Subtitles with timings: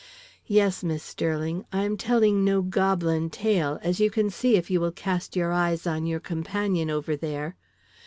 [0.47, 4.81] Yes, Miss Sterling, I am telling no goblin tale, as you can see if you
[4.81, 7.55] will cast your eyes on our companion over there.